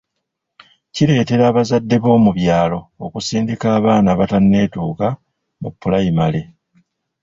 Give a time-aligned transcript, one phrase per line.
[0.93, 5.07] Kireetera abazadde b’omu byalo okusindika abaana abatanneetuuka
[5.61, 6.41] mu pulayimale.